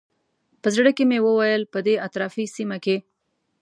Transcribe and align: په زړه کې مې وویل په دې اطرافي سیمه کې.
په 0.61 0.67
زړه 0.75 0.91
کې 0.97 1.03
مې 1.09 1.19
وویل 1.25 1.63
په 1.73 1.79
دې 1.85 1.95
اطرافي 2.07 2.45
سیمه 2.55 2.77
کې. 2.83 2.97